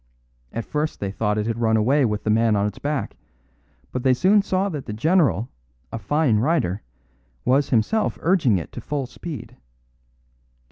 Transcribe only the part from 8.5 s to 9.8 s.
it to full speed.